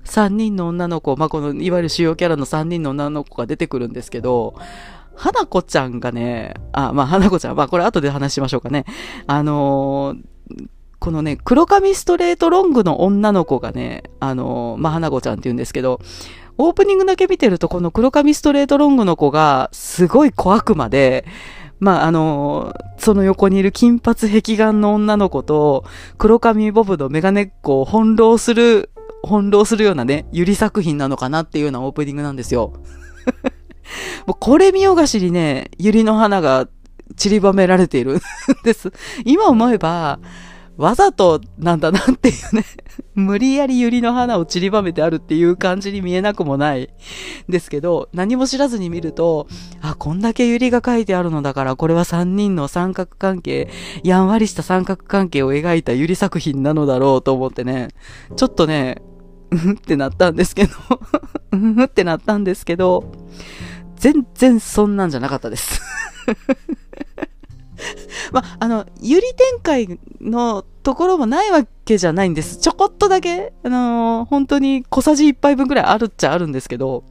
[0.06, 4.56] 3人の女の子、まあ、この、いわゆる主要キャラの3人の女の子が出てくるんですけど、
[5.18, 8.86] 花子ちゃんがね、あ、まあ、花子ちゃん、まあ、これ後で話しましょうかね。
[9.28, 10.22] あのー、
[11.02, 16.00] このね、黒髪ストレートロングの女の子がね、あの、まあ、花子ちゃんって言うんですけど、
[16.60, 21.26] オープニングだけ見てると、この黒髪ストレートロングの子が、すごい小悪魔で、
[21.80, 25.86] まあ、あの、その横にいる金髪壁眼の女の子と、
[26.20, 28.92] 黒髪ボブのメガネっ子を翻弄する
[29.24, 32.74] 翻弄するようなね、ゆり作品なのかなっていうようなオープニングなんですよ。
[34.26, 36.68] もうこれ見よがしにね、ゆりの花が
[37.16, 38.22] 散りばめられているん
[38.64, 38.92] です。
[39.26, 40.20] 今思えば、
[40.82, 42.65] わざとなんだなっていうね、
[43.13, 46.89] 無理やり百合の花を散りばめてあるっていう感じに見えなくもない
[47.48, 49.48] ですけど、何も知らずに見ると、
[49.82, 53.70] あ、こんだけ百合が書いてあるのだから、これは三人の三角関係、
[54.04, 57.89] やんわりした三角関係を描いた百合作品なのだろうと思ってね、
[58.36, 59.02] ちょっとね、
[59.52, 60.74] うんってなったんですけど、
[61.52, 63.12] うんってなったんですけど、
[63.98, 65.82] 全然そんなんじゃなかったです。
[68.32, 72.58] まあ、あの、ゆり展開のところもないわけじゃないんです。
[72.58, 77.04] ちょこっとだけ、あのー、本当に小さじ1杯分くらいあるっちゃあるんですけど、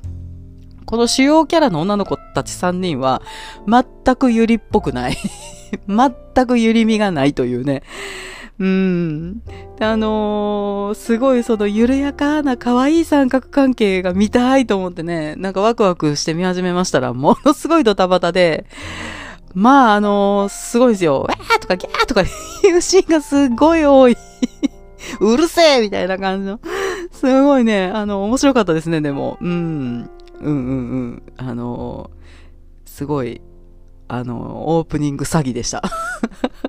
[0.87, 3.23] この主要キャラの女の子たち3人は、
[3.67, 5.17] 全くゆりっぽくない。
[5.87, 7.83] 全くゆりみがないというね。
[8.59, 9.43] うん。
[9.81, 18.67] あのー、すごいその緩やかな可愛い三角関係が見たいと思ってね、なんかワクワクして見始めましたら、ものすごいドタバタで、
[19.55, 21.23] まあ、あのー、すごいですよ。
[21.23, 22.25] わーとかギャーとかい
[22.73, 24.17] うシーンがすごい多い。
[25.21, 26.61] うるせえみたいな感じの。
[27.11, 29.39] すごいね、あの、面白かったですね、でも。
[29.41, 30.11] うん。
[30.41, 31.23] うんうんうん。
[31.37, 33.41] あのー、すごい、
[34.09, 35.83] あの、オープニング詐欺でした。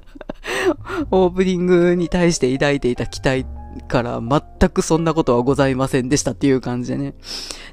[1.12, 3.46] オープニングに対して抱いていた期待
[3.88, 7.14] から全くそんなことはございませんでしたっていう感じでね。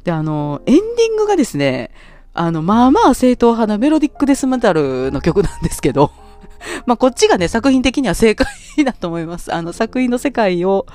[0.04, 1.90] で、あの、エンディングがですね、
[2.38, 6.12] あの、まあまあ正統派なメロディックデスメタルの曲なんですけど、
[6.86, 8.46] まあこっちがね、作品的には正解
[8.84, 9.52] だと思います。
[9.52, 10.86] あの、作品の世界を、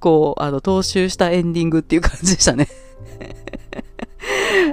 [0.00, 2.66] こう、あの、踏襲したエンディングっていう感じでしたね。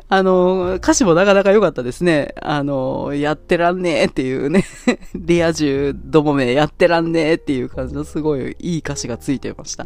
[0.09, 2.33] あの、歌詞もなかなか良かったですね。
[2.41, 4.65] あの、やってらんねえっていうね、
[5.13, 9.85] リア充どもめやってらんねえっていう感じのすごいいい歌詞がついてました。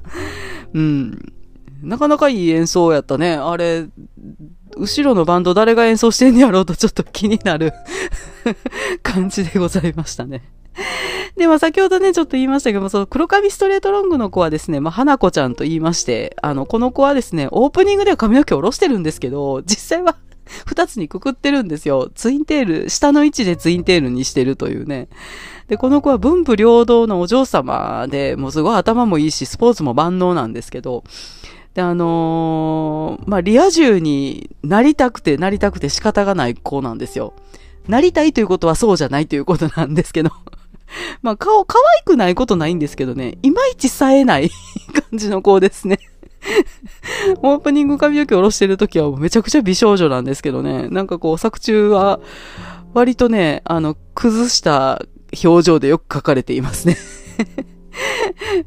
[0.73, 1.33] うん。
[1.81, 3.33] なかなかいい演奏やったね。
[3.33, 3.87] あれ、
[4.79, 7.73] 後ろのバンド誰が演奏してんやろうとちょっと気になる
[9.03, 10.43] 感じでございましたね。
[11.35, 20.15] で、まあ先ほどね、ちょっと言いましたけども、その黒髪ストレートロングの子はですね、まあ花子ちゃんと言いまして、あの、この子はですね、オープニングでは髪の毛下ろしてるんですけど、 実際は
[20.65, 22.09] 二つにくくってるんですよ。
[22.13, 25.07] ツインテール、下の位置でツインテールにしてるというね。
[25.67, 31.03] で、この子は文武両道のお嬢様で、もうすごい頭もいいし、スポーツも万能なんですけど、
[31.73, 37.33] で、あのー、まあ、リア充になりたくてなりたくて仕方がない子なんですよ。
[37.87, 40.31] なりたいということはそうじゃないということなんですけど。
[41.21, 44.49] まあ、顔、可愛くないことないんですけどね、いまいち冴えない
[45.09, 45.99] 感じの子ですね。
[47.41, 52.19] オープニング髪の毛下ろしてるときはめちゃくちゃ美少女なんですけどね、なんかこう作中は
[52.93, 55.01] 割とね、あの、崩した
[55.43, 56.97] 表情でよく描かれていますね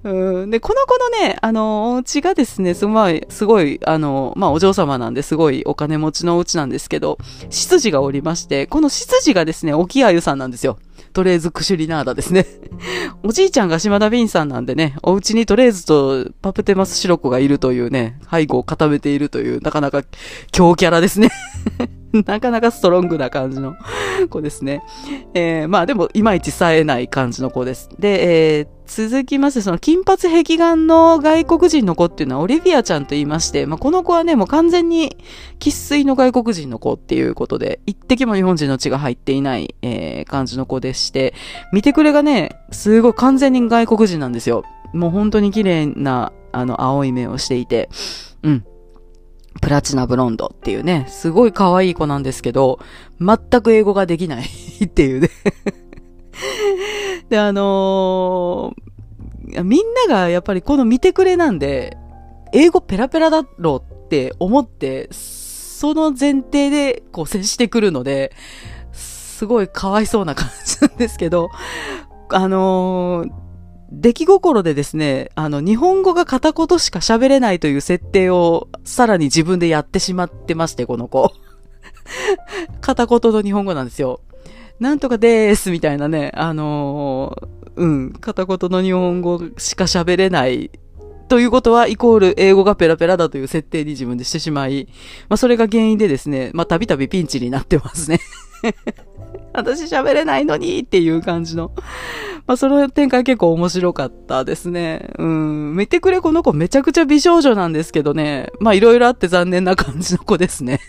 [0.04, 7.18] うん、で、この子のね、あの、お家がですね、すごい、すごい、あの、まあ、お嬢様なんですごいお金持ちのお家なんですけど、
[7.50, 10.78] 執事がおりまして、この執事がですね、沖あゆさんなんですよ。
[11.12, 12.46] とりあえずクシュリナーダですね。
[13.22, 20.02] おじいちゃんが島田ビンさんなんでね、お家にとりあえずとパプテマスシロコがいるというね、背後を固めているという、なかなか
[20.52, 21.30] 強キャラですね。
[22.27, 23.75] なかなかストロングな感じの
[24.29, 24.83] 子ですね。
[25.35, 27.88] えー、まあでも、いまいち冴えない感じの子です。
[27.98, 35.16] で、えー、続きまして、その金髪壁眼の外国人の子っていうのはオリビアちゃんと言いまして、まあこの子はね、もう完全に
[35.59, 41.35] 喫水の外国人の子っていうことで、一滴も日本人の血が入っていない、えー、感じの子でして、
[41.72, 44.64] 見てくれがね、すごい完全に外国人なんですよ。
[44.92, 47.88] もう本当に綺麗な、あの、青い目をしていて、
[48.42, 48.64] うん。
[49.60, 52.78] プラチナブロンドっていうね、すごい可愛い子なんですけど、
[53.20, 54.44] 全く英語ができない
[54.84, 55.30] っていうね。
[57.28, 61.96] で、あのー、みんながやっぱりこの見てくれなんで、
[62.52, 68.32] 英語ペラペラだろうって思って、その前提でこう接してくるので、
[68.92, 71.50] すごいかわいそうな感じなんですけど、
[72.30, 73.41] あのー、
[73.92, 81.31] 出来心でですね、あの、日本語が片言しか喋れないという設定をさらに自分でやってしまってまして、この子。
[82.81, 84.20] 片言の日本語なんですよ。
[84.81, 90.70] なんとかでーす、みたいなね、あのー、うん、片言の日本語しか喋れない
[91.28, 94.88] ということは、イコール英語がペラペラだという設定に自分でしてしまい、
[95.28, 98.20] まあそれが原因でですね、まあたびたびピンチになってますね。
[99.52, 101.72] 私喋れないのにっていう感じの。
[102.46, 105.11] まあ、その展開結構面白かったですね。
[105.18, 105.76] うん。
[105.76, 108.50] 見てくれこの子めちゃくちゃ美少女なんですけどね。
[108.61, 110.81] まあ、いろいろあって残念な感じの子ですね。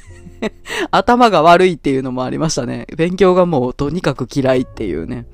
[0.91, 2.87] 頭が悪いっていうのもありましたね。
[2.95, 5.25] 勉強がもうとにかく嫌いっていうね。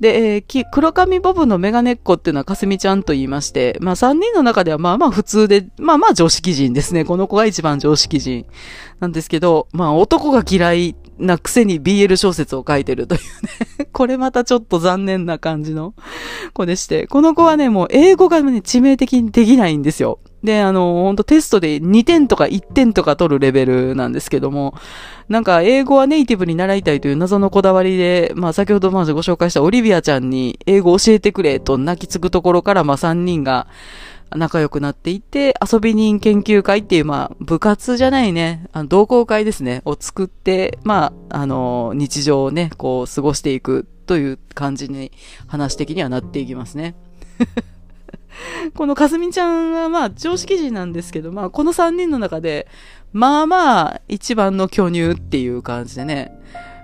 [0.00, 7.04] で、えー、黒髪ボブのメガネっ子っていうのはかすみちゃんと言いまして、まあ3人の中ではまあまあ普通で、まあまあ常識人ですね。
[7.04, 8.46] この子が一番常識人
[9.00, 13.88] なんですけど、まあ男が嫌いなくせに BL 小説を書いてるというね。
[13.92, 15.94] これまたちょっと残念な感じの。
[16.52, 20.18] 子でして、この子はね、もう英語がね、致命的にできないんですよ。
[20.42, 24.74] で、あの、ほんとテストで2点とか1点とか取るレベルなんですけども、
[25.28, 33.66] なんか英語はネイティブに習いたいという謎のこだわりで、まあ先ほどまずご紹介したオリビアちゃんに英語教えてくれと泣きつくところから、まあ3人が
[34.34, 45.12] 仲良くなっていて、遊び人研究会っていう、まあ部活じゃないね、あの同好会ですね、を作って、まあ、あの、日常をね、こう過ごしていくという感じに
[45.46, 46.94] 話的にはなっていきますね。
[48.74, 52.66] このかすみちゃんはまあ常識人なんですけど、まあこの3人の中で、
[53.12, 56.32] まあまあ一番の巨乳っていう感じでね、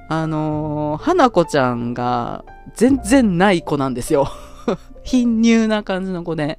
[0.09, 4.29] あのー、花子ちゃんが全然ない子なんですよ。
[5.03, 6.59] 貧乳な感じの子で、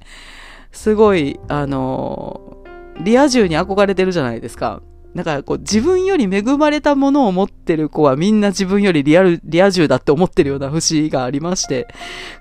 [0.72, 4.82] すごい、あのー、リア充に憧れてるじゃないですか。
[5.14, 11.86] だからこう自分より恵まれたものを持ってる子はみんな自分よりリアル、リア充だって思ってるような節がありまして、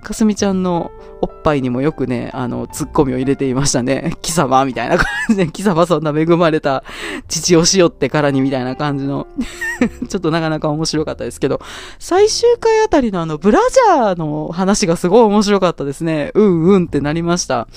[0.02, 0.92] かすみちゃんの
[1.22, 4.14] おっぱいにもよくね、あの、ツッコミを入れていましたね。
[4.24, 6.86] 貴様みたいな感じで、貴様そんな恵まれた
[7.28, 9.28] 父をしよってからにみたいな感じの
[10.08, 11.60] ちょっとなかなか面白かったですけど、
[12.00, 16.32] 最終回あたりのあの、ブラジャーの話がすごい面白かったですね。
[16.36, 17.68] うんうんってなりました。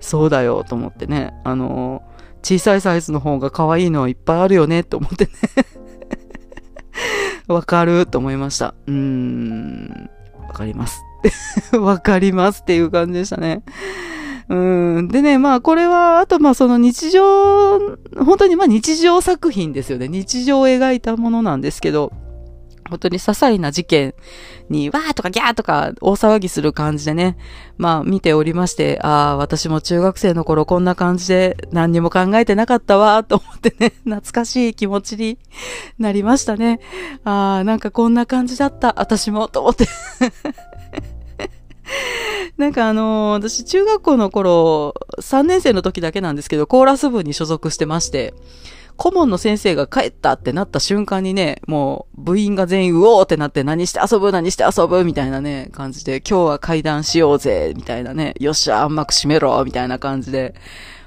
[0.00, 1.34] そうだよと思ってね。
[1.44, 2.02] あの
[2.42, 5.30] 小さいサイズの方が可愛いのはいっぱいあるよねって思ってね
[7.48, 8.74] わかると思いました。
[8.86, 10.10] うーん。
[10.46, 11.02] わかります。
[11.78, 13.62] わかりますっていう感じでしたね。
[14.48, 15.08] うん。
[15.08, 17.78] でね、まあこれは、あとまあその日常、
[18.16, 20.08] 本当にまあ日常作品ですよね。
[20.08, 22.12] 日常を描いたものなんですけど、
[22.88, 24.14] 本当に些細な事件
[24.68, 27.36] に、わーとかギャーとか大騒ぎする感じでね、
[27.78, 35.38] まあ見ておりまして、ああ、私も中学生の頃こんな感じで何にも考えてなかったわーと思ってね、 懐かしい気持ちに
[35.98, 36.80] なりましたね。
[37.24, 39.86] ああ、なんかこんな感じだった、私も、と思って。
[42.56, 48.34] なんかあのー、私中学校の頃、3年生の時だけなんですけど、コーラス部に所属してまして、
[48.96, 60.54] 顧問の先生が帰ったってなった瞬間にね、もう部員が全員うおーってなって何して遊ぶ何して遊ぶみたいなね、感じで、今日は会談しようぜみたいなね、よっしゃ、暗幕閉めろみたいな感じで、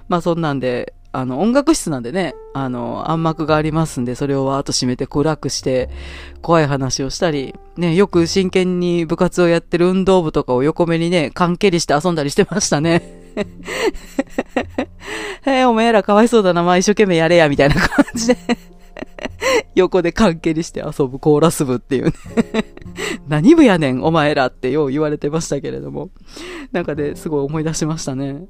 [0.08, 5.89] まあそんなんで、あの、音楽室なんでね、あの、暗幕がありますんで、それをわーっと閉めて暗くして、
[6.43, 13.18] 怖い話をしたり、ね、よく真剣に部活をやってる運動部とかを横目にね、関係りして遊んだりしてましたね。
[15.45, 18.37] えお前らかわいそうだな、まあ一生懸命やれや、みたいな感じで
[19.75, 22.13] 横で関係にして遊ぶコーラス部っていうね
[23.27, 26.09] 何部やねん、お前らってよう言われてましたけれども。
[26.71, 28.45] なんかで、すごい思い出しましたね。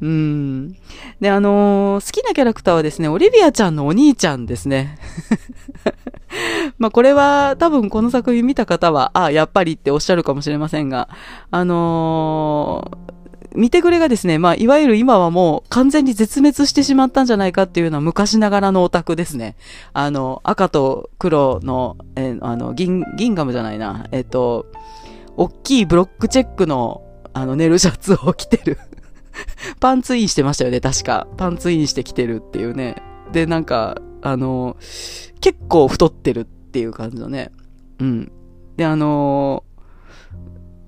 [0.00, 0.72] うん。
[1.20, 4.98] で、あのー、好きなキャラクターはですね、オリビアちゃんのお兄ちゃんですね。
[6.78, 11.08] まあこれは多分この作品見た方は、ああ、やっぱりっておっしゃるかもしれませんが、
[11.50, 13.12] あのー
[13.54, 19.56] 見てくれがですね、まあ、いわゆる今はもう完全に絶滅してしまったんじゃないかっていうのは昔ながらのオタクですね。
[19.92, 24.66] あの、赤と黒の、えあの、銀、銀ガムじゃないな、えっ、と、
[25.36, 28.78] 大きいブロックチェックの、あの、寝るシャツを着てる
[29.80, 31.26] パンツインしてましたよね、確か。
[31.36, 32.96] パンツインして着てるっていうね。
[33.32, 34.76] で、なんか、あの、
[35.40, 37.50] 結構太ってるっていう感じのね。
[37.98, 38.32] うん。
[38.76, 39.64] で、あの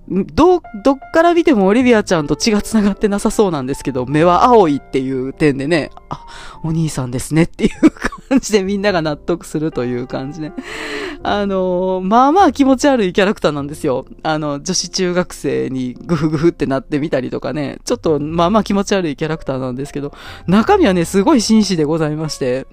[0.09, 6.27] ど、どっから見てもオリビアちゃんと血が繋がってなさそうなんですけど、目は青いっていう点でね、あ、
[6.63, 7.91] お兄さんですねっていう
[8.29, 10.53] 感じでみんなが納得するという感じで。
[11.23, 14.05] あの、まあまあ気持ち悪いキャラクターなんですよ。
[14.23, 20.13] あの、女子中学生にグフグフってなってみたりとかね、ちょっとまあまあ気持ち悪いキャラクターなんですけど、
[20.47, 22.67] 中身はね、すごい紳士でございまして、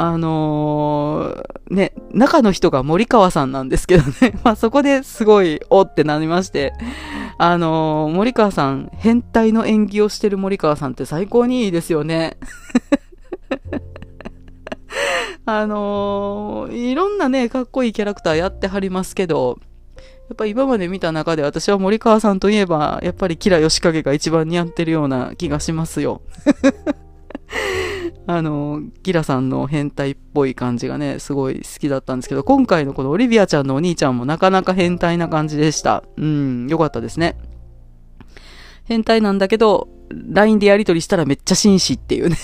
[0.00, 4.38] あのー、ね、中の人が森川さんなんですけどね。
[4.44, 6.72] まあそこですごい、おってなりまして。
[7.36, 12.36] あのー、森川さん、変態の演技をしてる森川さんって最高にいいですよね。
[15.46, 19.58] あのー、いろんなね、かっこいいキャラクターやってはりますけど、
[19.96, 26.22] やっぱ今まで見た中で私は森川さんといえば、やっぱりキラヨシカゲが一番似合ってるような気がしますよ。
[28.30, 36.04] あの、ギラさんの変態っぽい感じがね、すごい好きだったんですけど、今回のこのオリビアちゃんのお兄ちゃんもなかなか変態な感じでした。
[36.18, 37.38] うん、よかったですね。
[38.84, 42.36] 変態なんだけど、LINE でやりとりしたらめっちゃ紳士っていうね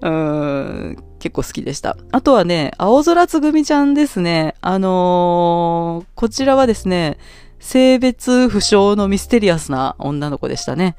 [0.00, 1.98] うん、結構好きでした。
[2.12, 4.54] あとはね、青空つぐみちゃんですね。
[4.62, 7.18] あのーこちらはですね、
[7.58, 10.96] 性別不詳のミステリアスな女の子でしたね。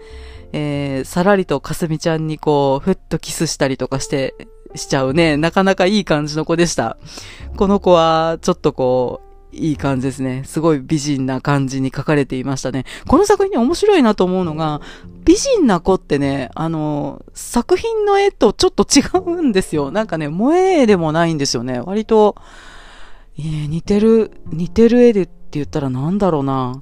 [0.53, 4.35] えー、さらりとかすみちゃんにこう、ふっとキスしたりとかして、
[4.75, 6.97] しちゃうね、なかなかいい感じの子でした。
[7.57, 10.43] この子は、ちょっとこう、いい感じですね。
[10.45, 12.85] すごい美人な感じに書かれていましたね。
[13.07, 14.81] この作品ね、面白いなと思うのが、
[15.25, 19.91] 美人な子ってね、あの、作品の絵とちょっと違うんですよ。
[19.91, 21.81] なんかね、萌え絵でもないんですよね。
[21.81, 22.35] 割と、
[23.37, 26.81] え似てる、似てる絵でって言ったらなんだろうな。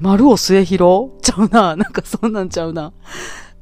[0.00, 1.10] 丸尾末広？
[1.22, 1.76] ちゃうな。
[1.76, 2.92] なんかそんなんちゃうな。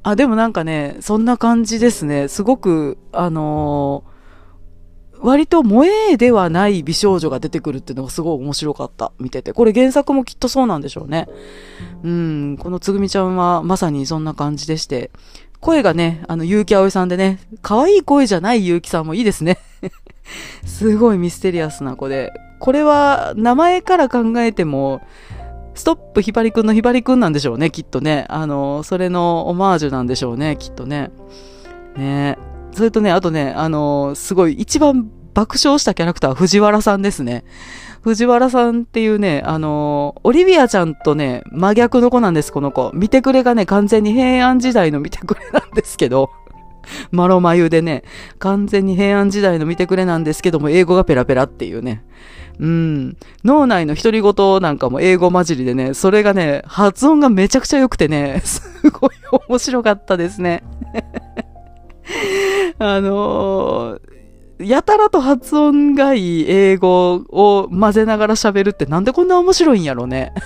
[0.03, 2.29] あ、でもなんかね、そんな感じですね。
[2.29, 4.15] すごく、あのー
[5.25, 9.11] 割と萌えではない美少女が出てくるっていうのがすごい面白かった。
[9.19, 9.55] 見てて。
[9.55, 11.29] これ原作もきっとそうなんでしょうね。
[12.03, 15.11] うん、このつぐみちゃんはまさにそんな感じでして。
[15.61, 19.57] 声がね、あの、結城葵さんでね、可愛い声じゃない結城さんもいいですね。
[20.67, 22.31] すごいミステリアスな子で。
[22.59, 25.01] これは、名前から考えても、
[25.75, 28.27] ストップひばりくんのひばりくんなんでしょうね、きっとね。
[28.29, 31.11] あの、それのオマージュなんでしょうね、きっとね。
[31.97, 32.39] ね
[32.73, 37.45] それとね、あとね、あの、すごい一番爆笑したキャラクターは藤原さんですね。
[38.03, 42.91] 藤原さんっていうね、あの、オリビアちゃんとね、真逆の子なんです、この子。
[42.95, 46.31] 見てくれがね、完全に平安時代の見てくれなんですけど、
[47.11, 48.03] マロマユでね、
[48.39, 52.05] 完全に平安時代の見てくれなんですけども、英語がペラペラっていうね。
[52.59, 53.17] うん。
[53.45, 59.11] 脳内の独り言なんかも英語混じりでね、それがね、発音がめちゃくちゃ良くてね、 すごい
[59.49, 60.63] 面白かったですね。
[62.79, 64.15] あのー
[64.61, 70.33] やたらと発音がいい英語を混ぜながら喋るってなんでこんな面白いんやろね。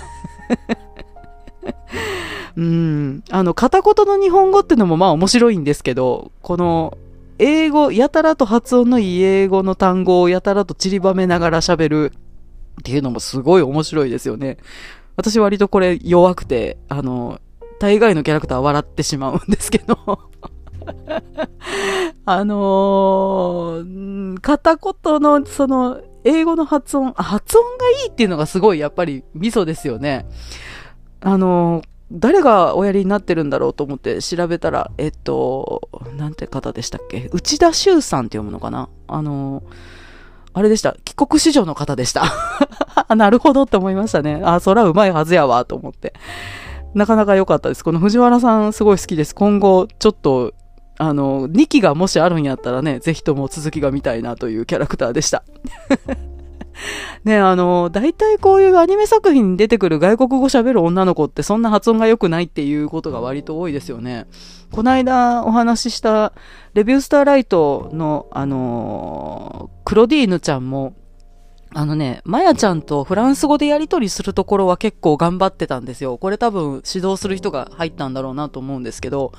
[2.56, 3.22] うん。
[3.30, 6.96] あの、片言の日本語ってのもまあ面白いんですけど、この、
[7.38, 12.12] 英語、やたらと発音のいい英語の単語をやたらと散りばめながら喋る
[12.80, 14.58] っていうのもすごい面白いですよね。
[15.16, 17.40] 私割とこれ弱くて、あの、
[17.80, 19.96] 大概のキャラクター笑ってしまうんですけど。
[22.24, 30.26] あのー片言のその英語の発音、発音がいいっていうのがすごいやっぱりミソですよね。
[31.20, 37.28] あのー誰がおやりになってるんだろうと思って調べたら、えっと、なんて方でしたっけ？
[37.32, 38.88] 内田修さんって読むのかな？
[39.06, 39.62] あの
[40.54, 40.96] あれでした。
[41.04, 42.24] 帰国子女の方でした。
[43.14, 44.40] なるほどって思いましたね。
[44.44, 46.14] あ、そらうまいはずやわ、と思って。
[46.94, 47.84] なかなか良かったです。
[47.84, 49.34] この藤原さんすごい好きです。
[49.34, 50.54] 今後、ちょっと、
[50.96, 55.44] あの、2期がもしあるんやったらね、ぜひとも続きが見たいなというキャラクターでした。
[57.24, 64.26] ねあの、大体こういうアニメ作品に出てくる外国語喋る女の子ってそんな発音が良くないっていうことが割と多いですよね。
[64.72, 66.32] この間お話しした
[66.74, 70.94] レビュースターライトの、あのクロディーヌちゃんも、
[71.74, 76.16] あのね、マヤちゃんとフランス語でやり取りするところは結構頑張ってたんですよ。
[76.16, 79.32] これ多分指導する人が入ったんだろうなと思うんですけど、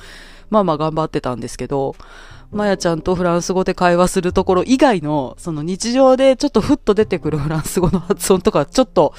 [0.50, 1.96] まあまあ頑張ってたんですけど、
[2.52, 9.14] マヤちゃんとフランス語で会話するところ以外の、その日常でちょっとふっと出てくるフランス語の発音とか、ちょっと、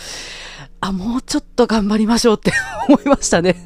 [0.81, 2.53] あ、もうちょっと頑張りましょうって
[2.89, 3.57] 思いましたね。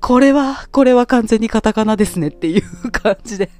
[0.00, 3.50] これは、これは完全にカタカナですねっていう感じで。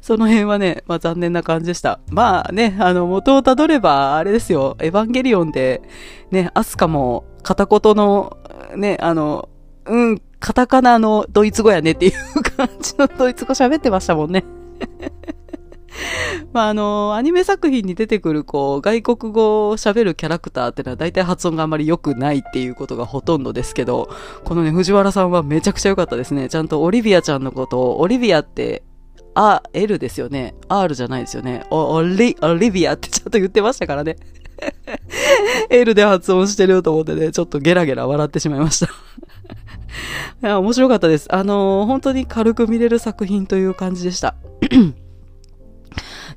[0.00, 2.00] その辺はね、まあ残念な感じでした。
[2.10, 5.82] まあね、あの、元をたどれば、あれですよ、エヴァンゲリオンで、
[6.30, 8.36] ね、アスカも片言の、
[8.76, 9.48] ね、あの、
[9.86, 14.44] うん、カタカナのドイツ語やねっていう感じのドイツ語喋ってましたもんね。
[16.52, 24.08] まああの、アニメ作品に出てくるこう、外国語を喋るキャラクターってのは大体発音があまり良くないっていうことがほとんどですけど、
[24.44, 26.48] このね、藤原さんはめちゃくちゃ良かったですね。
[26.48, 28.82] ちゃんとオリビアちゃんのことを、オリビアって、
[29.34, 30.54] あ、L ですよね。
[30.68, 31.64] R じゃないですよね。
[31.70, 34.16] お、オリ、オリビアってちゃんと言ってましたからね。
[35.70, 38.88] L で発音してると思ってね、ちょっとゲラゲラ笑ってしまいました。
[40.42, 41.34] いや、面白かったです。
[41.34, 44.34] あのー本当に軽く見れる作品という感じでした。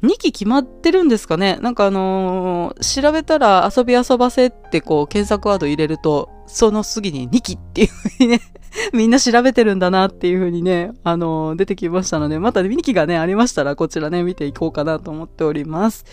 [0.01, 1.57] 2期決まってるんですかね？
[1.61, 8.41] なんかあのー調べたら遊び遊ばせってこう検索ワード入れると、その次に2期っていうふうにね、
[8.91, 16.05] みんな調べてるんだなっていうふうにね、あのー出てきましたので、また2期がね、ありましたらこちらね、見ていこうかなと思っております。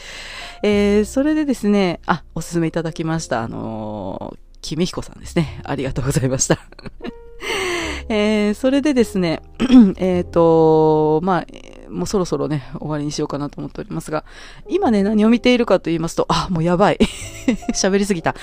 [0.62, 3.42] えー、それでですね、あ、おすすめいただきました。
[3.42, 5.60] あのー、君彦さんですね。
[5.64, 6.58] ありがとうございました。
[8.08, 9.42] えー、それでですね、
[9.98, 11.46] えっと、まあ、
[11.90, 14.24] もうそろそろね、終わりにしようかなと思っておりますが、
[14.68, 16.98] 今ね、何を見ているかと言いますと、あ、もうやばい。
[17.74, 18.34] 喋りすぎた。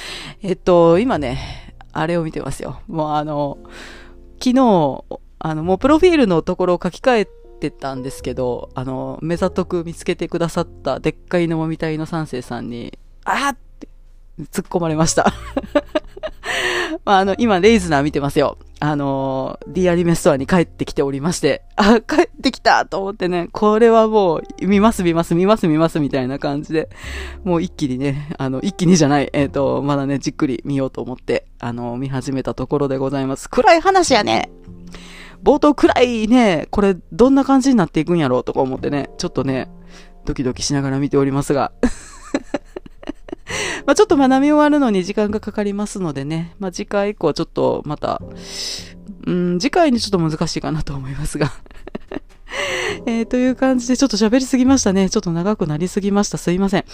[0.42, 2.82] えっと、今ね、あれを見てますよ。
[2.88, 3.58] もうあの、
[4.40, 5.04] 昨日、
[5.40, 7.28] あの、もうプロフィールのところを書き換え
[7.60, 13.88] てたんですけど、あの、目ざとく見つけてくださったでっかいのもみたいの三世さんに、あーって
[14.52, 15.34] 突っ込まれました。
[17.06, 18.58] まあ、あの、今、レイズナー見てますよ。
[18.80, 26.90] あの、D アニメストアに帰ってきておりまして、あ、帰ってきたと思ってね、これはもう、見ます見ます見ます見ますみたいな感じで、
[27.44, 33.50] もう一気にね、あの、一気にじゃない、えっ、と、まだね、じっくり見ようと思って、あの、見始めたところでございます。
[33.50, 34.52] 暗い話やね
[35.44, 39.70] 冒頭暗いね、これどんな感じになっていくんやろうとか思ってね、ちょっとね、
[40.26, 41.72] ドキドキしながら見ておりますが。
[43.86, 48.22] まあちょっと学び終わるのに時間がかかりますのでね、まあ次回以降ちょっとまた、
[49.26, 51.52] うん、次回にちょっと難しいかなと思いますが。
[53.06, 55.10] えー、という感じでちょっと喋りすぎましたね。
[55.10, 56.38] ちょっと長くなりすぎました。
[56.38, 56.86] すいません。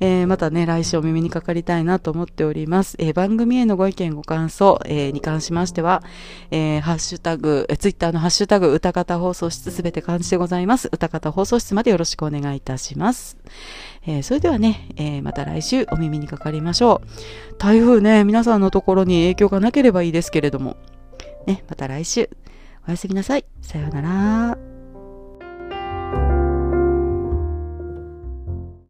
[0.00, 2.96] えー、またね、来週お耳にかかりたいなと思っております。
[2.98, 6.02] えー、番組へのご意見ご感想、え、に関しましては、
[6.50, 10.88] え、ハッシュタグ、えー、ツイッターのハッシュタグ、歌方放送室すべて漢字でございます。
[10.90, 13.36] 歌方放送室までよろしくお願いいたします。
[14.06, 17.54] え、それではね、え、また来週お耳にかかりましょう。
[17.58, 20.76] 台風ね、皆さんのところに影響がなければいいですけれども。
[21.46, 22.30] ね、また来週。
[22.86, 23.44] おやすみなさい。
[23.60, 24.71] さようなら。